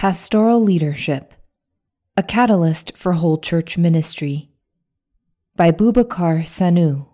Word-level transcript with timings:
Pastoral 0.00 0.62
Leadership 0.62 1.34
A 2.16 2.22
Catalyst 2.22 2.96
for 2.96 3.12
Whole 3.12 3.36
Church 3.36 3.76
Ministry 3.76 4.48
by 5.56 5.70
Boubakar 5.72 6.40
Sanou. 6.40 7.06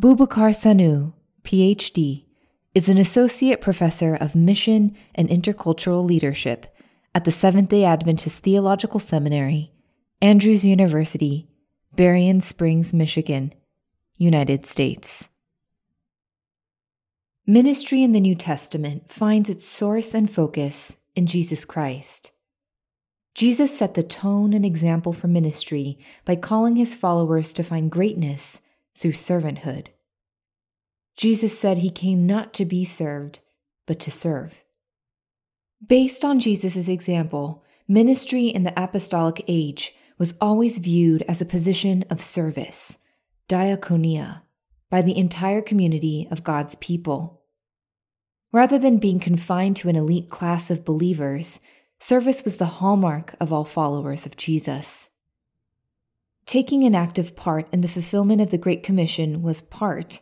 Boubakar 0.00 0.54
Sanou, 0.56 1.12
PhD, 1.42 2.24
is 2.74 2.88
an 2.88 2.96
associate 2.96 3.60
professor 3.60 4.14
of 4.14 4.34
mission 4.34 4.96
and 5.14 5.28
intercultural 5.28 6.02
leadership 6.06 6.74
at 7.14 7.24
the 7.24 7.30
Seventh 7.30 7.68
day 7.68 7.84
Adventist 7.84 8.38
Theological 8.38 9.00
Seminary, 9.00 9.72
Andrews 10.22 10.64
University, 10.64 11.50
Berrien 11.94 12.40
Springs, 12.40 12.94
Michigan, 12.94 13.52
United 14.16 14.64
States. 14.64 15.28
Ministry 17.46 18.02
in 18.02 18.12
the 18.12 18.20
New 18.20 18.34
Testament 18.34 19.12
finds 19.12 19.50
its 19.50 19.68
source 19.68 20.14
and 20.14 20.30
focus 20.30 20.96
in 21.14 21.26
Jesus 21.26 21.66
Christ. 21.66 22.32
Jesus 23.34 23.76
set 23.76 23.92
the 23.92 24.02
tone 24.02 24.54
and 24.54 24.64
example 24.64 25.12
for 25.12 25.28
ministry 25.28 25.98
by 26.24 26.36
calling 26.36 26.76
his 26.76 26.96
followers 26.96 27.52
to 27.52 27.62
find 27.62 27.90
greatness 27.90 28.62
through 28.96 29.12
servanthood. 29.12 29.88
Jesus 31.18 31.58
said 31.58 31.78
he 31.78 31.90
came 31.90 32.24
not 32.24 32.54
to 32.54 32.64
be 32.64 32.82
served, 32.82 33.40
but 33.84 34.00
to 34.00 34.10
serve. 34.10 34.64
Based 35.86 36.24
on 36.24 36.40
Jesus' 36.40 36.88
example, 36.88 37.62
ministry 37.86 38.46
in 38.46 38.62
the 38.62 38.72
apostolic 38.82 39.44
age 39.48 39.94
was 40.16 40.32
always 40.40 40.78
viewed 40.78 41.20
as 41.28 41.42
a 41.42 41.46
position 41.46 42.06
of 42.08 42.22
service, 42.22 42.96
diakonia, 43.50 44.43
by 44.90 45.02
the 45.02 45.16
entire 45.16 45.62
community 45.62 46.28
of 46.30 46.44
God's 46.44 46.74
people. 46.76 47.42
Rather 48.52 48.78
than 48.78 48.98
being 48.98 49.18
confined 49.18 49.76
to 49.76 49.88
an 49.88 49.96
elite 49.96 50.30
class 50.30 50.70
of 50.70 50.84
believers, 50.84 51.58
service 51.98 52.44
was 52.44 52.56
the 52.56 52.66
hallmark 52.66 53.34
of 53.40 53.52
all 53.52 53.64
followers 53.64 54.26
of 54.26 54.36
Jesus. 54.36 55.10
Taking 56.46 56.84
an 56.84 56.94
active 56.94 57.34
part 57.34 57.66
in 57.72 57.80
the 57.80 57.88
fulfillment 57.88 58.40
of 58.40 58.50
the 58.50 58.58
Great 58.58 58.82
Commission 58.82 59.42
was 59.42 59.62
part, 59.62 60.20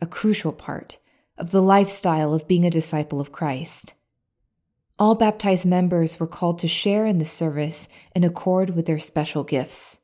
a 0.00 0.06
crucial 0.06 0.52
part, 0.52 0.98
of 1.38 1.50
the 1.50 1.62
lifestyle 1.62 2.34
of 2.34 2.46
being 2.46 2.66
a 2.66 2.70
disciple 2.70 3.20
of 3.20 3.32
Christ. 3.32 3.94
All 4.98 5.14
baptized 5.14 5.64
members 5.64 6.20
were 6.20 6.26
called 6.26 6.58
to 6.60 6.68
share 6.68 7.06
in 7.06 7.18
the 7.18 7.24
service 7.24 7.88
in 8.14 8.22
accord 8.22 8.76
with 8.76 8.86
their 8.86 9.00
special 9.00 9.42
gifts. 9.42 9.98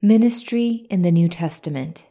Ministry 0.00 0.86
in 0.90 1.02
the 1.02 1.10
New 1.10 1.28
Testament. 1.28 2.04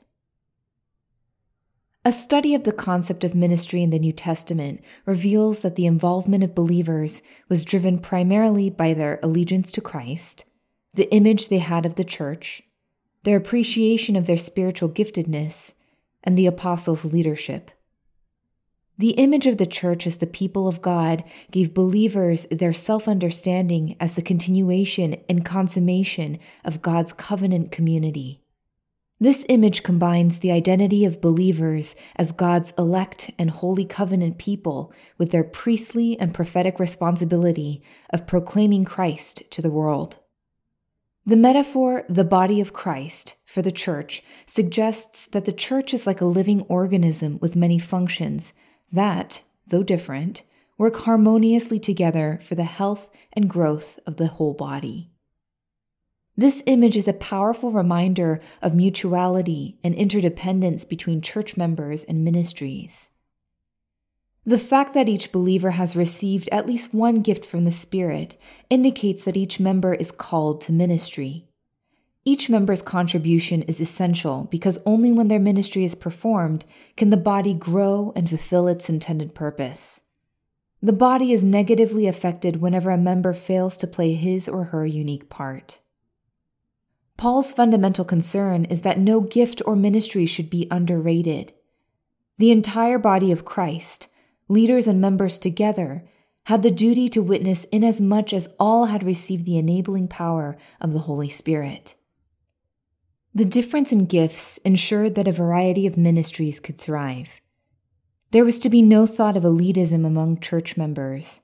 A 2.03 2.11
study 2.11 2.53
of 2.53 2.65
the 2.65 2.73
concept 2.73 3.23
of 3.23 3.33
ministry 3.33 3.81
in 3.81 3.91
the 3.91 3.97
New 3.99 4.11
Testament 4.11 4.81
reveals 5.05 5.61
that 5.61 5.75
the 5.75 5.85
involvement 5.85 6.43
of 6.43 6.53
believers 6.53 7.21
was 7.47 7.63
driven 7.63 7.99
primarily 7.99 8.69
by 8.69 8.93
their 8.93 9.21
allegiance 9.23 9.71
to 9.71 9.79
Christ, 9.79 10.43
the 10.95 11.09
image 11.13 11.47
they 11.47 11.59
had 11.59 11.85
of 11.85 11.95
the 11.95 12.03
church, 12.03 12.61
their 13.23 13.37
appreciation 13.37 14.17
of 14.17 14.27
their 14.27 14.37
spiritual 14.37 14.89
giftedness, 14.89 15.73
and 16.25 16.37
the 16.37 16.45
apostles' 16.45 17.05
leadership. 17.05 17.71
The 18.99 19.11
image 19.11 19.45
of 19.45 19.57
the 19.57 19.67
church 19.67 20.07
as 20.07 20.17
the 20.17 20.25
people 20.25 20.67
of 20.67 20.81
God 20.81 21.23
gave 21.51 21.75
believers 21.75 22.47
their 22.49 22.73
self 22.73 23.07
understanding 23.07 23.95
as 23.99 24.15
the 24.15 24.23
continuation 24.23 25.17
and 25.29 25.45
consummation 25.45 26.39
of 26.65 26.81
God's 26.81 27.13
covenant 27.13 27.71
community. 27.71 28.41
This 29.19 29.45
image 29.49 29.83
combines 29.83 30.39
the 30.39 30.51
identity 30.51 31.05
of 31.05 31.21
believers 31.21 31.95
as 32.15 32.31
God's 32.31 32.73
elect 32.77 33.31
and 33.37 33.51
holy 33.51 33.85
covenant 33.85 34.37
people 34.39 34.91
with 35.17 35.31
their 35.31 35.43
priestly 35.43 36.19
and 36.19 36.33
prophetic 36.33 36.79
responsibility 36.79 37.83
of 38.11 38.27
proclaiming 38.27 38.85
Christ 38.85 39.43
to 39.51 39.61
the 39.61 39.71
world. 39.71 40.17
The 41.25 41.35
metaphor, 41.35 42.03
the 42.07 42.23
body 42.23 42.61
of 42.61 42.73
Christ, 42.73 43.35
for 43.45 43.61
the 43.61 43.71
church 43.71 44.23
suggests 44.45 45.25
that 45.27 45.45
the 45.45 45.51
church 45.51 45.93
is 45.93 46.07
like 46.07 46.21
a 46.21 46.25
living 46.25 46.61
organism 46.61 47.37
with 47.41 47.55
many 47.55 47.79
functions 47.79 48.53
that, 48.91 49.41
though 49.67 49.83
different, 49.83 50.43
work 50.77 50.95
harmoniously 50.97 51.79
together 51.79 52.39
for 52.43 52.55
the 52.55 52.63
health 52.63 53.09
and 53.33 53.49
growth 53.49 53.99
of 54.05 54.17
the 54.17 54.27
whole 54.27 54.53
body. 54.53 55.11
This 56.35 56.61
image 56.67 56.95
is 56.95 57.07
a 57.07 57.13
powerful 57.13 57.71
reminder 57.71 58.39
of 58.61 58.75
mutuality 58.75 59.79
and 59.83 59.95
interdependence 59.95 60.85
between 60.85 61.21
church 61.21 61.57
members 61.57 62.03
and 62.03 62.23
ministries. 62.23 63.09
The 64.45 64.59
fact 64.59 64.93
that 64.93 65.09
each 65.09 65.31
believer 65.31 65.71
has 65.71 65.95
received 65.95 66.47
at 66.51 66.67
least 66.67 66.93
one 66.93 67.21
gift 67.21 67.43
from 67.43 67.65
the 67.65 67.71
Spirit 67.71 68.37
indicates 68.69 69.25
that 69.25 69.35
each 69.35 69.59
member 69.59 69.93
is 69.93 70.11
called 70.11 70.61
to 70.61 70.71
ministry. 70.71 71.46
Each 72.27 72.49
member's 72.49 72.81
contribution 72.81 73.61
is 73.61 73.79
essential 73.79 74.49
because 74.51 74.79
only 74.85 75.13
when 75.13 75.29
their 75.29 75.39
ministry 75.39 75.85
is 75.85 75.95
performed 75.95 76.65
can 76.97 77.09
the 77.09 77.15
body 77.15 77.53
grow 77.53 78.11
and 78.17 78.27
fulfill 78.27 78.67
its 78.67 78.89
intended 78.89 79.33
purpose. 79.33 80.01
The 80.81 80.91
body 80.91 81.31
is 81.31 81.45
negatively 81.45 82.05
affected 82.05 82.57
whenever 82.57 82.89
a 82.89 82.97
member 82.97 83.33
fails 83.33 83.77
to 83.77 83.87
play 83.87 84.13
his 84.13 84.49
or 84.49 84.65
her 84.65 84.85
unique 84.85 85.29
part. 85.29 85.79
Paul's 87.15 87.53
fundamental 87.53 88.03
concern 88.03 88.65
is 88.65 88.81
that 88.81 88.99
no 88.99 89.21
gift 89.21 89.61
or 89.65 89.77
ministry 89.77 90.25
should 90.25 90.49
be 90.49 90.67
underrated. 90.69 91.53
The 92.39 92.51
entire 92.51 92.99
body 92.99 93.31
of 93.31 93.45
Christ, 93.45 94.09
leaders 94.49 94.85
and 94.85 94.99
members 94.99 95.37
together, 95.37 96.03
had 96.43 96.61
the 96.61 96.71
duty 96.71 97.07
to 97.07 97.23
witness 97.23 97.63
inasmuch 97.71 98.33
as 98.33 98.49
all 98.59 98.87
had 98.87 99.01
received 99.01 99.45
the 99.45 99.57
enabling 99.57 100.09
power 100.09 100.57
of 100.81 100.91
the 100.91 100.99
Holy 101.07 101.29
Spirit. 101.29 101.93
The 103.37 103.45
difference 103.45 103.91
in 103.91 104.07
gifts 104.07 104.57
ensured 104.65 105.13
that 105.13 105.27
a 105.27 105.31
variety 105.31 105.85
of 105.85 105.95
ministries 105.95 106.59
could 106.59 106.79
thrive. 106.79 107.39
There 108.31 108.43
was 108.43 108.57
to 108.61 108.67
be 108.67 108.81
no 108.81 109.05
thought 109.05 109.37
of 109.37 109.43
elitism 109.43 110.07
among 110.07 110.39
church 110.39 110.75
members. 110.75 111.41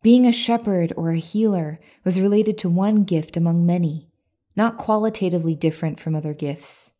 Being 0.00 0.24
a 0.24 0.32
shepherd 0.32 0.94
or 0.96 1.10
a 1.10 1.18
healer 1.18 1.78
was 2.04 2.22
related 2.22 2.56
to 2.56 2.70
one 2.70 3.04
gift 3.04 3.36
among 3.36 3.66
many, 3.66 4.08
not 4.56 4.78
qualitatively 4.78 5.54
different 5.54 6.00
from 6.00 6.14
other 6.14 6.32
gifts. 6.32 6.92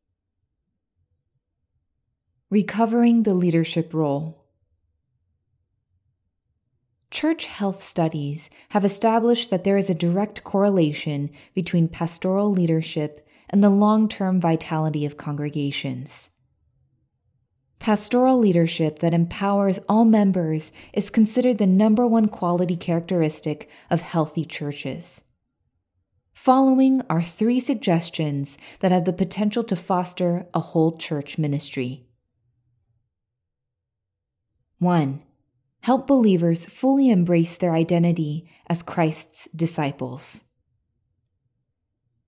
Recovering 2.51 3.23
the 3.23 3.33
leadership 3.33 3.95
role. 3.95 4.45
Church 7.11 7.47
health 7.47 7.83
studies 7.83 8.51
have 8.69 8.85
established 8.85 9.49
that 9.49 9.65
there 9.65 9.79
is 9.79 9.89
a 9.89 9.95
direct 9.95 10.45
correlation 10.45 11.31
between 11.55 11.89
pastoral 11.89 12.51
leadership 12.53 13.27
and 13.55 13.63
the 13.63 13.71
long 13.71 14.09
term 14.09 14.41
vitality 14.41 15.07
of 15.07 15.17
congregations. 15.17 16.31
Pastoral 17.79 18.37
leadership 18.37 18.99
that 18.99 19.15
empowers 19.15 19.79
all 19.89 20.05
members 20.05 20.73
is 20.93 21.09
considered 21.09 21.59
the 21.59 21.67
number 21.69 22.05
one 22.05 22.27
quality 22.27 22.75
characteristic 22.75 23.71
of 23.91 24.01
healthy 24.01 24.45
churches. 24.45 25.23
Following 26.33 27.03
are 27.09 27.23
three 27.23 27.61
suggestions 27.61 28.59
that 28.81 28.91
have 28.91 29.05
the 29.05 29.13
potential 29.13 29.63
to 29.63 29.77
foster 29.77 30.49
a 30.53 30.59
whole 30.59 30.97
church 30.97 31.39
ministry. 31.39 32.09
1. 34.81 35.23
Help 35.83 36.09
believers 36.09 36.65
fully 36.65 37.09
embrace 37.09 37.57
their 37.57 37.73
identity 37.73 38.51
as 38.67 38.83
Christ's 38.83 39.47
disciples. 39.55 40.43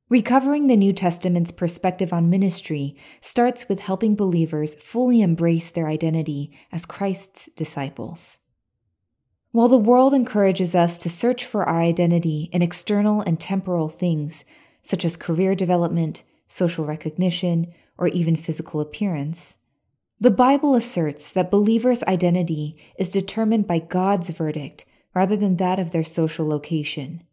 Recovering 0.09 0.69
the 0.69 0.77
New 0.77 0.93
Testament's 0.93 1.51
perspective 1.51 2.13
on 2.13 2.31
ministry 2.31 2.95
starts 3.21 3.69
with 3.69 3.81
helping 3.81 4.15
believers 4.15 4.77
fully 4.77 5.21
embrace 5.21 5.69
their 5.69 5.89
identity 5.89 6.57
as 6.71 6.87
Christ's 6.87 7.49
disciples. 7.57 8.39
While 9.51 9.67
the 9.67 9.77
world 9.77 10.15
encourages 10.15 10.77
us 10.77 10.97
to 10.99 11.11
search 11.11 11.45
for 11.45 11.65
our 11.65 11.81
identity 11.81 12.49
in 12.53 12.63
external 12.63 13.21
and 13.21 13.41
temporal 13.41 13.89
things, 13.89 14.45
such 14.81 15.05
as 15.05 15.17
career 15.17 15.57
development, 15.57 16.23
social 16.47 16.85
recognition, 16.85 17.75
or 17.99 18.07
even 18.07 18.37
physical 18.37 18.81
appearance, 18.81 19.59
the 20.21 20.31
Bible 20.31 20.77
asserts 20.77 21.33
that 21.33 21.51
believers' 21.51 22.05
identity 22.05 22.77
is 22.97 23.11
determined 23.11 23.67
by 23.67 23.81
God's 23.81 24.31
verdict 24.31 24.85
rather 25.17 25.37
than 25.37 25.57
that 25.57 25.81
of 25.81 25.91
their 25.91 26.05
social 26.05 26.47
location. 26.47 27.25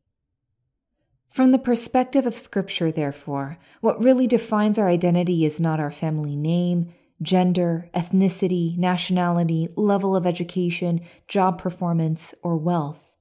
From 1.33 1.49
the 1.49 1.57
perspective 1.57 2.27
of 2.27 2.37
Scripture, 2.37 2.91
therefore, 2.91 3.57
what 3.81 4.03
really 4.03 4.27
defines 4.27 4.77
our 4.77 4.87
identity 4.87 5.45
is 5.45 5.59
not 5.59 5.79
our 5.79 5.89
family 5.89 6.35
name, 6.35 6.93
gender, 7.23 7.89
ethnicity, 7.95 8.77
nationality, 8.77 9.67
level 9.75 10.15
of 10.15 10.27
education, 10.27 11.01
job 11.27 11.57
performance, 11.57 12.35
or 12.43 12.55
wealth. 12.55 13.15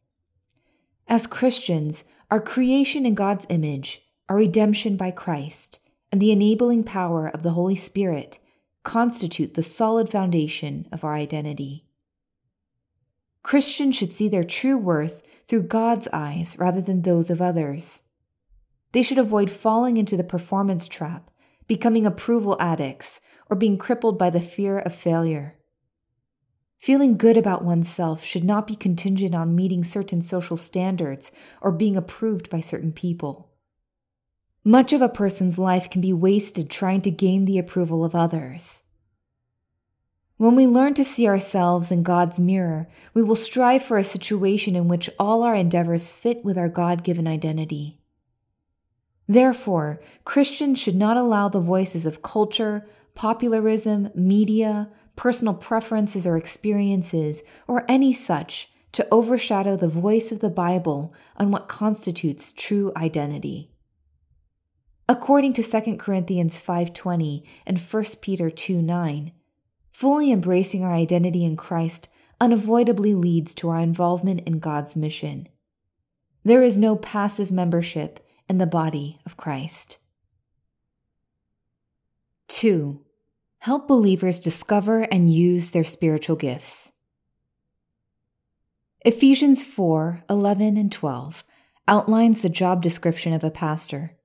As 1.09 1.27
Christians, 1.27 2.05
our 2.31 2.39
creation 2.39 3.07
in 3.07 3.15
God's 3.15 3.47
image, 3.49 4.03
our 4.29 4.37
redemption 4.37 4.99
by 4.99 5.11
Christ, 5.11 5.79
and 6.11 6.21
the 6.21 6.33
enabling 6.33 6.85
power 6.85 7.29
of 7.29 7.43
the 7.43 7.53
Holy 7.53 7.77
Spirit 7.77 8.39
constitute 8.85 9.55
the 9.55 9.63
solid 9.63 10.11
foundation 10.11 10.87
of 10.93 11.03
our 11.03 11.15
identity. 11.15 11.87
Christians 13.43 13.97
should 13.97 14.13
see 14.13 14.29
their 14.29 14.45
true 14.45 14.77
worth 14.77 15.23
through 15.49 15.63
God's 15.63 16.09
eyes 16.13 16.57
rather 16.59 16.81
than 16.81 17.03
those 17.03 17.29
of 17.29 17.43
others. 17.43 18.02
They 18.93 19.03
should 19.03 19.19
avoid 19.19 19.51
falling 19.51 19.97
into 19.97 20.17
the 20.17 20.25
performance 20.25 20.87
trap, 20.87 21.31
becoming 21.67 22.07
approval 22.07 22.57
addicts, 22.61 23.21
or 23.51 23.57
being 23.57 23.79
crippled 23.79 24.19
by 24.19 24.31
the 24.31 24.41
fear 24.41 24.79
of 24.79 24.95
failure. 24.95 25.59
Feeling 26.79 27.17
good 27.17 27.37
about 27.37 27.65
oneself 27.65 28.25
should 28.25 28.45
not 28.45 28.67
be 28.67 28.75
contingent 28.75 29.35
on 29.35 29.55
meeting 29.55 29.85
certain 29.85 30.21
social 30.21 30.57
standards 30.57 31.31
or 31.61 31.71
being 31.71 31.97
approved 31.97 32.51
by 32.51 32.61
certain 32.61 32.93
people. 32.93 33.51
Much 34.65 34.93
of 34.93 35.01
a 35.01 35.09
person's 35.09 35.59
life 35.59 35.89
can 35.89 36.01
be 36.01 36.13
wasted 36.13 36.69
trying 36.69 37.01
to 37.01 37.11
gain 37.11 37.45
the 37.45 37.59
approval 37.59 38.05
of 38.05 38.15
others. 38.15 38.83
When 40.37 40.57
we 40.57 40.67
learn 40.67 40.95
to 40.95 41.05
see 41.05 41.29
ourselves 41.29 41.93
in 41.93 42.03
God's 42.03 42.41
mirror, 42.41 42.89
we 43.15 43.23
will 43.23 43.37
strive 43.37 43.85
for 43.85 43.97
a 43.97 44.05
situation 44.05 44.75
in 44.75 44.89
which 44.89 45.09
all 45.19 45.45
our 45.45 45.55
endeavors 45.55 46.11
fit 46.11 46.45
with 46.45 46.59
our 46.59 46.69
God 46.69 47.05
given 47.05 47.29
identity. 47.29 48.02
Therefore, 49.29 50.01
Christians 50.25 50.79
should 50.79 50.97
not 50.97 51.17
allow 51.17 51.49
the 51.49 51.61
voices 51.61 52.05
of 52.05 52.23
culture, 52.23 52.89
popularism, 53.15 54.11
media, 54.15 54.91
personal 55.17 55.55
preferences 55.55 56.27
or 56.27 56.37
experiences, 56.37 57.43
or 57.69 57.85
any 57.89 58.13
such 58.13 58.71
to 58.93 59.07
overshadow 59.11 59.77
the 59.77 59.89
voice 59.89 60.33
of 60.33 60.41
the 60.41 60.51
Bible 60.51 61.15
on 61.37 61.51
what 61.51 61.69
constitutes 61.69 62.53
true 62.53 62.93
identity. 62.97 63.71
According 65.09 65.55
to 65.55 65.63
2 65.63 65.99
Corinthians 65.99 66.59
5:20 66.61 67.43
and 67.67 67.79
1 67.79 68.21
Peter 68.21 68.51
2:9, 68.51 69.33
fully 69.91 70.33
embracing 70.33 70.83
our 70.83 70.93
identity 70.93 71.45
in 71.45 71.57
Christ 71.57 72.09
unavoidably 72.41 73.15
leads 73.15 73.55
to 73.57 73.69
our 73.69 73.79
involvement 73.79 74.41
in 74.47 74.59
God's 74.59 74.97
mission. 74.97 75.49
There 76.45 76.63
is 76.63 76.77
no 76.77 76.97
passive 76.97 77.53
membership 77.53 78.21
in 78.53 78.59
the 78.59 78.67
body 78.67 79.19
of 79.25 79.39
Christ. 79.39 79.97
2 82.49 83.01
help 83.61 83.89
believers 83.89 84.41
discover 84.41 85.03
and 85.05 85.31
use 85.31 85.71
their 85.71 85.85
spiritual 85.85 86.37
gifts. 86.37 86.93
Ephesians 89.07 89.65
4 89.65 90.25
11 90.29 90.77
and 90.77 90.93
12 90.93 91.45
outlines 91.89 92.43
the 92.43 92.51
job 92.51 92.83
description 92.83 93.33
of 93.33 93.43
a 93.43 93.51
pastor. 93.51 94.19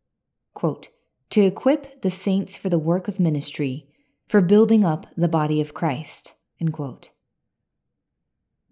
Quote, 0.54 0.90
to 1.30 1.42
equip 1.42 2.02
the 2.02 2.12
saints 2.12 2.58
for 2.58 2.68
the 2.68 2.78
work 2.78 3.08
of 3.08 3.22
ministry, 3.22 3.88
for 4.28 4.42
building 4.42 4.84
up 4.84 5.08
the 5.16 5.30
body 5.30 5.62
of 5.62 5.74
Christ. 5.74 6.34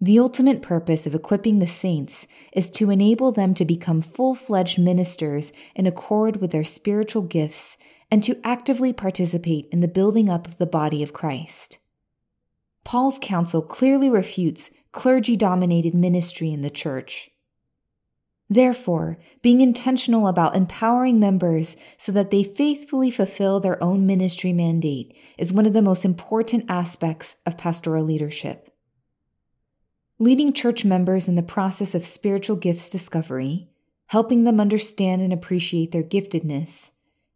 The 0.00 0.18
ultimate 0.18 0.60
purpose 0.60 1.06
of 1.06 1.14
equipping 1.14 1.58
the 1.58 1.66
saints 1.66 2.26
is 2.52 2.68
to 2.70 2.90
enable 2.90 3.32
them 3.32 3.54
to 3.54 3.64
become 3.64 4.02
full 4.02 4.34
fledged 4.34 4.78
ministers 4.78 5.52
in 5.74 5.86
accord 5.86 6.36
with 6.36 6.50
their 6.50 6.64
spiritual 6.64 7.22
gifts 7.22 7.78
and 8.10 8.22
to 8.22 8.38
actively 8.44 8.92
participate 8.92 9.68
in 9.72 9.80
the 9.80 9.88
building 9.88 10.28
up 10.28 10.46
of 10.46 10.58
the 10.58 10.66
body 10.66 11.02
of 11.02 11.14
Christ. 11.14 11.78
Paul's 12.84 13.18
counsel 13.20 13.62
clearly 13.62 14.10
refutes 14.10 14.70
clergy 14.92 15.34
dominated 15.34 15.94
ministry 15.94 16.52
in 16.52 16.60
the 16.60 16.70
church. 16.70 17.30
Therefore, 18.48 19.18
being 19.42 19.60
intentional 19.60 20.28
about 20.28 20.54
empowering 20.54 21.18
members 21.18 21.74
so 21.96 22.12
that 22.12 22.30
they 22.30 22.44
faithfully 22.44 23.10
fulfill 23.10 23.60
their 23.60 23.82
own 23.82 24.06
ministry 24.06 24.52
mandate 24.52 25.16
is 25.36 25.52
one 25.52 25.66
of 25.66 25.72
the 25.72 25.82
most 25.82 26.04
important 26.04 26.66
aspects 26.68 27.36
of 27.44 27.58
pastoral 27.58 28.04
leadership. 28.04 28.75
Leading 30.18 30.54
church 30.54 30.82
members 30.82 31.28
in 31.28 31.34
the 31.34 31.42
process 31.42 31.94
of 31.94 32.06
spiritual 32.06 32.56
gifts 32.56 32.88
discovery, 32.88 33.68
helping 34.06 34.44
them 34.44 34.58
understand 34.58 35.20
and 35.20 35.30
appreciate 35.30 35.92
their 35.92 36.02
giftedness, 36.02 36.90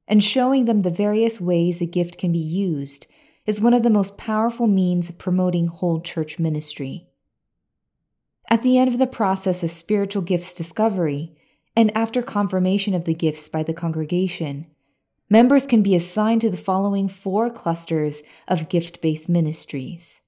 and 0.09 0.25
showing 0.25 0.65
them 0.65 0.81
the 0.81 0.91
various 0.91 1.43
ways 1.43 1.83
a 1.83 1.87
gift 1.87 2.17
can 2.17 2.33
be 2.33 2.39
used 2.39 3.07
is 3.45 3.61
one 3.61 3.75
of 3.75 3.83
the 3.83 3.91
most 3.91 4.17
powerful 4.17 4.67
means 4.67 5.11
of 5.11 5.19
promoting 5.19 5.67
whole 5.67 6.01
church 6.01 6.39
ministry. 6.39 7.07
At 8.49 8.63
the 8.63 8.79
end 8.79 8.91
of 8.91 8.99
the 8.99 9.07
process 9.07 9.63
of 9.63 9.71
spiritual 9.71 10.23
gifts 10.23 10.55
discovery, 10.55 11.37
and 11.77 11.95
after 11.95 12.23
confirmation 12.23 12.95
of 12.95 13.05
the 13.05 13.13
gifts 13.13 13.51
by 13.51 13.63
the 13.63 13.75
congregation, 13.75 14.67
members 15.29 15.67
can 15.67 15.83
be 15.83 15.95
assigned 15.95 16.41
to 16.41 16.51
the 16.51 16.57
following 16.57 17.11
four 17.11 17.51
clusters 17.51 18.23
of 18.49 18.71
gift 18.71 19.03
based 19.03 19.29
ministries. 19.29 20.20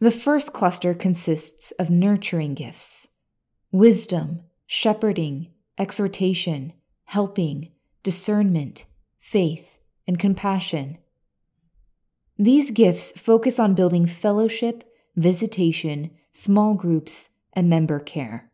The 0.00 0.10
first 0.12 0.52
cluster 0.52 0.94
consists 0.94 1.72
of 1.72 1.90
nurturing 1.90 2.54
gifts 2.54 3.08
wisdom, 3.72 4.40
shepherding, 4.66 5.48
exhortation, 5.76 6.72
helping, 7.04 7.72
discernment, 8.02 8.84
faith, 9.18 9.78
and 10.06 10.18
compassion. 10.18 10.98
These 12.38 12.70
gifts 12.70 13.12
focus 13.18 13.58
on 13.58 13.74
building 13.74 14.06
fellowship, 14.06 14.84
visitation, 15.16 16.12
small 16.30 16.74
groups, 16.74 17.30
and 17.52 17.68
member 17.68 17.98
care. 17.98 18.52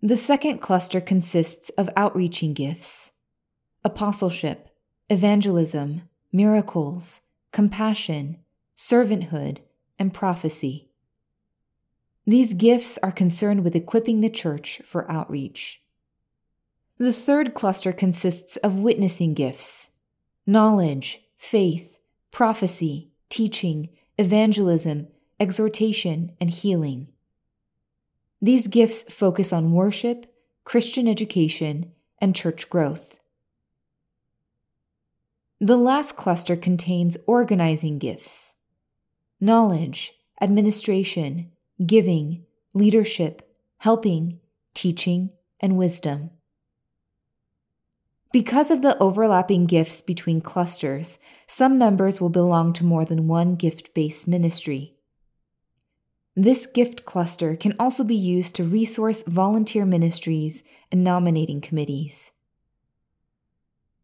The 0.00 0.16
second 0.16 0.58
cluster 0.58 1.00
consists 1.00 1.68
of 1.70 1.90
outreaching 1.94 2.54
gifts 2.54 3.10
apostleship, 3.84 4.70
evangelism, 5.10 6.02
miracles, 6.32 7.20
compassion, 7.52 8.38
servanthood, 8.76 9.58
and 9.98 10.12
prophecy. 10.12 10.88
These 12.26 12.54
gifts 12.54 12.98
are 13.02 13.12
concerned 13.12 13.62
with 13.62 13.76
equipping 13.76 14.20
the 14.20 14.30
church 14.30 14.80
for 14.84 15.10
outreach. 15.10 15.82
The 16.98 17.12
third 17.12 17.54
cluster 17.54 17.92
consists 17.92 18.56
of 18.58 18.76
witnessing 18.78 19.34
gifts 19.34 19.90
knowledge, 20.46 21.22
faith, 21.36 21.98
prophecy, 22.30 23.10
teaching, 23.28 23.88
evangelism, 24.18 25.08
exhortation, 25.38 26.32
and 26.40 26.50
healing. 26.50 27.08
These 28.40 28.68
gifts 28.68 29.02
focus 29.12 29.52
on 29.52 29.72
worship, 29.72 30.26
Christian 30.64 31.08
education, 31.08 31.92
and 32.18 32.34
church 32.34 32.68
growth. 32.68 33.20
The 35.60 35.76
last 35.76 36.16
cluster 36.16 36.56
contains 36.56 37.16
organizing 37.26 37.98
gifts 37.98 38.55
knowledge, 39.40 40.12
administration, 40.40 41.50
giving, 41.84 42.44
leadership, 42.74 43.48
helping, 43.78 44.38
teaching, 44.74 45.30
and 45.60 45.76
wisdom. 45.76 46.30
Because 48.32 48.70
of 48.70 48.82
the 48.82 48.98
overlapping 48.98 49.66
gifts 49.66 50.02
between 50.02 50.40
clusters, 50.40 51.18
some 51.46 51.78
members 51.78 52.20
will 52.20 52.28
belong 52.28 52.72
to 52.74 52.84
more 52.84 53.04
than 53.04 53.28
one 53.28 53.54
gift 53.54 53.94
based 53.94 54.28
ministry. 54.28 54.94
This 56.34 56.66
gift 56.66 57.06
cluster 57.06 57.56
can 57.56 57.74
also 57.78 58.04
be 58.04 58.14
used 58.14 58.54
to 58.56 58.64
resource 58.64 59.22
volunteer 59.26 59.86
ministries 59.86 60.62
and 60.92 61.02
nominating 61.02 61.62
committees. 61.62 62.32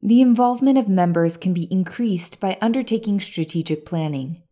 The 0.03 0.23
involvement 0.23 0.79
of 0.79 0.89
members 0.89 1.37
can 1.37 1.53
be 1.53 1.71
increased 1.71 2.41
by 2.41 2.57
undertaking 2.63 3.21
strategic 3.21 3.85
planning. 3.85 4.43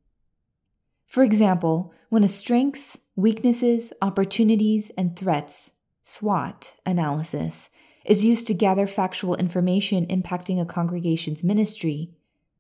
For 1.11 1.25
example, 1.25 1.93
when 2.09 2.23
a 2.23 2.29
strengths, 2.29 2.97
weaknesses, 3.17 3.93
opportunities, 4.01 4.93
and 4.97 5.17
threats 5.17 5.73
SWOT 6.05 6.75
analysis 6.87 7.69
is 8.05 8.25
used 8.25 8.47
to 8.47 8.55
gather 8.55 8.87
factual 8.87 9.35
information 9.35 10.07
impacting 10.07 10.61
a 10.61 10.65
congregation's 10.65 11.43
ministry, 11.43 12.13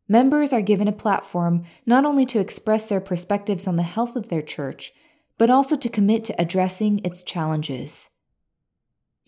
members 0.08 0.52
are 0.52 0.62
given 0.62 0.88
a 0.88 0.92
platform 0.92 1.62
not 1.86 2.04
only 2.04 2.26
to 2.26 2.40
express 2.40 2.86
their 2.86 3.00
perspectives 3.00 3.68
on 3.68 3.76
the 3.76 3.84
health 3.84 4.16
of 4.16 4.30
their 4.30 4.42
church, 4.42 4.92
but 5.38 5.48
also 5.48 5.76
to 5.76 5.88
commit 5.88 6.24
to 6.24 6.34
addressing 6.36 7.00
its 7.04 7.22
challenges. 7.22 8.10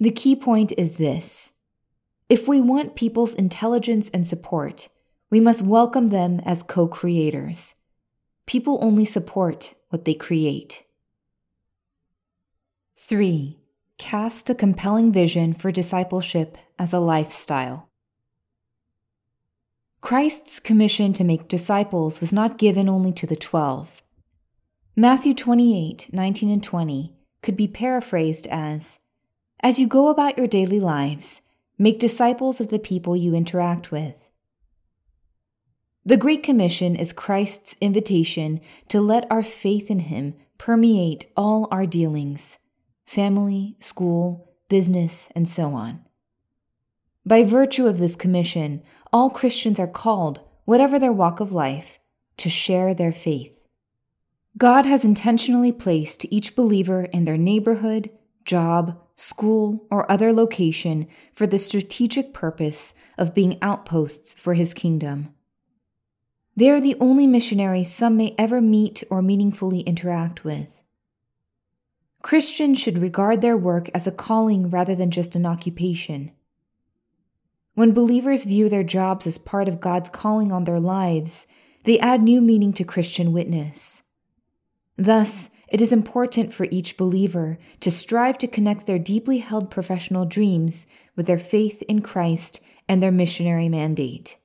The 0.00 0.10
key 0.10 0.34
point 0.34 0.72
is 0.76 0.96
this 0.96 1.52
if 2.28 2.48
we 2.48 2.60
want 2.60 2.96
people's 2.96 3.34
intelligence 3.34 4.10
and 4.12 4.26
support, 4.26 4.88
we 5.30 5.38
must 5.38 5.62
welcome 5.62 6.08
them 6.08 6.40
as 6.44 6.64
co 6.64 6.88
creators. 6.88 7.76
People 8.46 8.78
only 8.82 9.04
support 9.04 9.74
what 9.90 10.04
they 10.04 10.14
create. 10.14 10.84
3 12.96 13.58
cast 14.02 14.50
a 14.50 14.54
compelling 14.54 15.12
vision 15.12 15.54
for 15.54 15.70
discipleship 15.70 16.58
as 16.76 16.92
a 16.92 16.98
lifestyle. 16.98 17.88
Christ's 20.00 20.58
commission 20.58 21.12
to 21.12 21.22
make 21.22 21.46
disciples 21.46 22.20
was 22.20 22.32
not 22.32 22.58
given 22.58 22.88
only 22.88 23.12
to 23.12 23.28
the 23.28 23.36
twelve. 23.36 24.02
Matthew 24.96 25.34
28 25.34 26.08
19 26.12 26.50
and 26.50 26.62
20 26.62 27.14
could 27.42 27.56
be 27.56 27.68
paraphrased 27.68 28.48
as 28.48 28.98
As 29.60 29.78
you 29.78 29.86
go 29.86 30.08
about 30.08 30.36
your 30.36 30.48
daily 30.48 30.80
lives, 30.80 31.40
make 31.78 32.00
disciples 32.00 32.60
of 32.60 32.70
the 32.70 32.80
people 32.80 33.14
you 33.14 33.36
interact 33.36 33.92
with. 33.92 34.31
The 36.04 36.16
Great 36.16 36.42
Commission 36.42 36.96
is 36.96 37.12
Christ's 37.12 37.76
invitation 37.80 38.60
to 38.88 39.00
let 39.00 39.30
our 39.30 39.44
faith 39.44 39.88
in 39.88 40.00
Him 40.00 40.34
permeate 40.58 41.26
all 41.36 41.68
our 41.70 41.86
dealings 41.86 42.58
family, 43.04 43.76
school, 43.78 44.52
business, 44.68 45.28
and 45.36 45.48
so 45.48 45.74
on. 45.74 46.00
By 47.24 47.44
virtue 47.44 47.86
of 47.86 47.98
this 47.98 48.16
commission, 48.16 48.82
all 49.12 49.30
Christians 49.30 49.78
are 49.78 49.86
called, 49.86 50.40
whatever 50.64 50.98
their 50.98 51.12
walk 51.12 51.38
of 51.38 51.52
life, 51.52 52.00
to 52.38 52.48
share 52.48 52.94
their 52.94 53.12
faith. 53.12 53.56
God 54.58 54.84
has 54.84 55.04
intentionally 55.04 55.70
placed 55.70 56.26
each 56.30 56.56
believer 56.56 57.04
in 57.04 57.26
their 57.26 57.38
neighborhood, 57.38 58.10
job, 58.44 59.00
school, 59.14 59.86
or 59.88 60.10
other 60.10 60.32
location 60.32 61.06
for 61.32 61.46
the 61.46 61.60
strategic 61.60 62.34
purpose 62.34 62.92
of 63.16 63.34
being 63.34 63.56
outposts 63.62 64.34
for 64.34 64.54
his 64.54 64.74
kingdom. 64.74 65.32
They 66.54 66.70
are 66.70 66.80
the 66.80 66.96
only 67.00 67.26
missionaries 67.26 67.92
some 67.92 68.16
may 68.16 68.34
ever 68.36 68.60
meet 68.60 69.02
or 69.08 69.22
meaningfully 69.22 69.80
interact 69.80 70.44
with. 70.44 70.68
Christians 72.20 72.78
should 72.78 72.98
regard 72.98 73.40
their 73.40 73.56
work 73.56 73.90
as 73.94 74.06
a 74.06 74.12
calling 74.12 74.70
rather 74.70 74.94
than 74.94 75.10
just 75.10 75.34
an 75.34 75.46
occupation. 75.46 76.30
When 77.74 77.92
believers 77.92 78.44
view 78.44 78.68
their 78.68 78.84
jobs 78.84 79.26
as 79.26 79.38
part 79.38 79.66
of 79.66 79.80
God's 79.80 80.10
calling 80.10 80.52
on 80.52 80.64
their 80.64 80.78
lives, 80.78 81.46
they 81.84 81.98
add 81.98 82.22
new 82.22 82.40
meaning 82.40 82.72
to 82.74 82.84
Christian 82.84 83.32
witness. 83.32 84.02
Thus, 84.96 85.50
it 85.68 85.80
is 85.80 85.90
important 85.90 86.52
for 86.52 86.68
each 86.70 86.98
believer 86.98 87.58
to 87.80 87.90
strive 87.90 88.36
to 88.38 88.46
connect 88.46 88.86
their 88.86 88.98
deeply 88.98 89.38
held 89.38 89.70
professional 89.70 90.26
dreams 90.26 90.86
with 91.16 91.26
their 91.26 91.38
faith 91.38 91.82
in 91.88 92.02
Christ 92.02 92.60
and 92.86 93.02
their 93.02 93.10
missionary 93.10 93.70
mandate. 93.70 94.36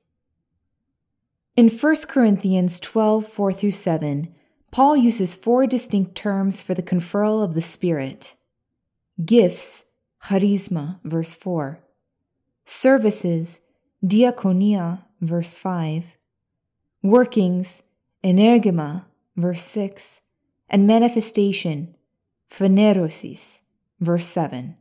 In 1.58 1.70
1 1.70 1.96
Corinthians 2.06 2.78
12 2.78 3.26
4 3.26 3.52
through 3.52 3.72
7, 3.72 4.32
Paul 4.70 4.96
uses 4.96 5.34
four 5.34 5.66
distinct 5.66 6.14
terms 6.14 6.62
for 6.62 6.72
the 6.72 6.84
conferral 6.84 7.42
of 7.42 7.54
the 7.54 7.62
Spirit 7.62 8.36
gifts, 9.24 9.82
charisma, 10.22 11.00
verse 11.02 11.34
4, 11.34 11.80
services, 12.64 13.58
diakonia, 14.04 15.02
verse 15.20 15.56
5, 15.56 16.04
workings, 17.02 17.82
energema, 18.22 19.06
verse 19.34 19.64
6, 19.64 20.20
and 20.70 20.86
manifestation, 20.86 21.96
phanerosis, 22.48 23.62
verse 23.98 24.26
7. 24.26 24.76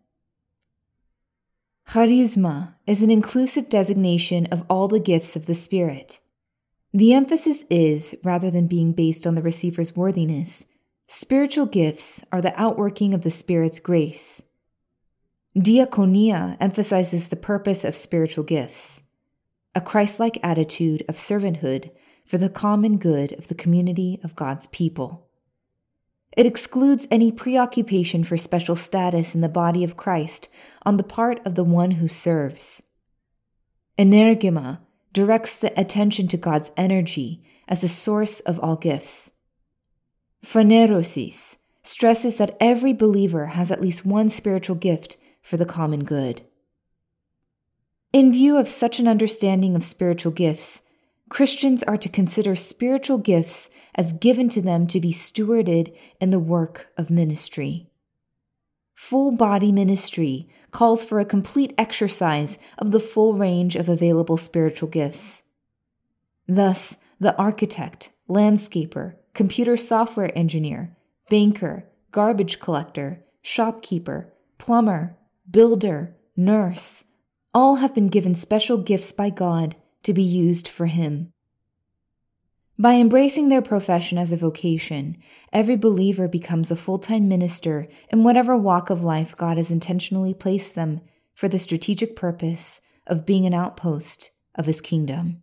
Charisma 1.87 2.75
is 2.85 3.01
an 3.01 3.09
inclusive 3.09 3.67
designation 3.67 4.45
of 4.51 4.63
all 4.69 4.87
the 4.87 4.99
gifts 4.99 5.35
of 5.35 5.47
the 5.47 5.55
Spirit. 5.55 6.19
The 6.97 7.13
emphasis 7.13 7.63
is, 7.69 8.15
rather 8.23 8.49
than 8.49 8.65
being 8.65 8.91
based 8.91 9.27
on 9.27 9.35
the 9.35 9.43
receiver's 9.43 9.95
worthiness, 9.95 10.65
spiritual 11.05 11.67
gifts 11.67 12.23
are 12.31 12.41
the 12.41 12.59
outworking 12.59 13.13
of 13.13 13.21
the 13.21 13.29
Spirit's 13.29 13.79
grace. 13.79 14.41
Diaconia 15.55 16.57
emphasizes 16.59 17.27
the 17.27 17.35
purpose 17.35 17.83
of 17.83 17.95
spiritual 17.95 18.43
gifts, 18.43 19.03
a 19.75 19.79
Christ 19.79 20.19
like 20.19 20.39
attitude 20.41 21.05
of 21.07 21.17
servanthood 21.17 21.91
for 22.25 22.39
the 22.39 22.49
common 22.49 22.97
good 22.97 23.31
of 23.33 23.47
the 23.47 23.53
community 23.53 24.19
of 24.23 24.35
God's 24.35 24.65
people. 24.65 25.27
It 26.35 26.47
excludes 26.47 27.05
any 27.11 27.31
preoccupation 27.31 28.23
for 28.23 28.37
special 28.37 28.75
status 28.75 29.35
in 29.35 29.41
the 29.41 29.49
body 29.49 29.83
of 29.83 29.97
Christ 29.97 30.49
on 30.83 30.97
the 30.97 31.03
part 31.03 31.45
of 31.45 31.53
the 31.53 31.63
one 31.63 31.91
who 31.91 32.07
serves. 32.07 32.81
Energema 33.99 34.79
directs 35.17 35.57
the 35.57 35.73
attention 35.79 36.27
to 36.27 36.37
God's 36.37 36.69
energy 36.77 37.43
as 37.67 37.81
the 37.81 37.87
source 37.87 38.39
of 38.41 38.59
all 38.59 38.75
gifts. 38.75 39.31
Phanerosis 40.45 41.57
stresses 41.81 42.37
that 42.37 42.55
every 42.59 42.93
believer 42.93 43.47
has 43.47 43.71
at 43.71 43.81
least 43.81 44.05
one 44.05 44.29
spiritual 44.29 44.75
gift 44.75 45.17
for 45.41 45.57
the 45.57 45.65
common 45.65 46.03
good. 46.03 46.43
In 48.13 48.31
view 48.31 48.57
of 48.57 48.69
such 48.69 48.99
an 48.99 49.07
understanding 49.07 49.75
of 49.75 49.83
spiritual 49.83 50.31
gifts, 50.31 50.83
Christians 51.29 51.81
are 51.81 51.97
to 51.97 52.09
consider 52.09 52.55
spiritual 52.55 53.17
gifts 53.17 53.71
as 53.95 54.13
given 54.13 54.49
to 54.49 54.61
them 54.61 54.85
to 54.85 54.99
be 54.99 55.11
stewarded 55.11 55.95
in 56.21 56.29
the 56.29 56.37
work 56.37 56.89
of 56.95 57.09
ministry. 57.09 57.89
Full 58.93 59.31
body 59.31 59.71
ministry 59.71 60.47
calls 60.77 61.03
for 61.03 61.19
a 61.19 61.25
complete 61.25 61.73
exercise 61.75 62.59
of 62.77 62.91
the 62.91 62.99
full 62.99 63.33
range 63.33 63.75
of 63.75 63.89
available 63.89 64.37
spiritual 64.37 64.87
gifts. 64.87 65.41
Thus, 66.47 66.97
the 67.19 67.35
architect, 67.35 68.11
landscaper, 68.29 69.15
computer 69.33 69.75
software 69.75 70.31
engineer, 70.37 70.95
banker, 71.31 71.89
garbage 72.11 72.59
collector, 72.59 73.25
shopkeeper, 73.41 74.31
plumber, 74.59 75.17
builder, 75.49 76.15
nurse, 76.35 77.05
all 77.55 77.77
have 77.77 77.95
been 77.95 78.09
given 78.09 78.35
special 78.35 78.77
gifts 78.77 79.11
by 79.11 79.31
God 79.31 79.75
to 80.03 80.13
be 80.13 80.21
used 80.21 80.67
for 80.67 80.85
Him. 80.85 81.33
By 82.79 82.95
embracing 82.95 83.49
their 83.49 83.63
profession 83.63 84.19
as 84.19 84.31
a 84.31 84.37
vocation, 84.37 85.17
every 85.51 85.75
believer 85.75 86.27
becomes 86.27 86.69
a 86.69 86.75
full 86.75 86.99
time 86.99 87.27
minister 87.27 87.87
in 88.11 88.23
whatever 88.23 88.55
walk 88.55 88.91
of 88.91 89.03
life 89.03 89.35
God 89.35 89.57
has 89.57 89.71
intentionally 89.71 90.35
placed 90.35 90.75
them 90.75 91.01
for 91.33 91.47
the 91.47 91.57
strategic 91.57 92.15
purpose 92.15 92.81
of 93.07 93.25
being 93.25 93.47
an 93.47 93.53
outpost 93.53 94.29
of 94.53 94.67
His 94.67 94.79
kingdom. 94.79 95.41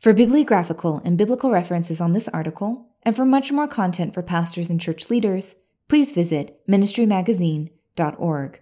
For 0.00 0.12
bibliographical 0.12 1.00
and 1.04 1.16
biblical 1.16 1.50
references 1.50 2.00
on 2.00 2.12
this 2.12 2.28
article, 2.28 2.88
and 3.04 3.14
for 3.14 3.24
much 3.24 3.52
more 3.52 3.68
content 3.68 4.14
for 4.14 4.22
pastors 4.22 4.68
and 4.68 4.80
church 4.80 5.10
leaders, 5.10 5.54
please 5.88 6.10
visit 6.10 6.60
ministrymagazine.org. 6.66 8.60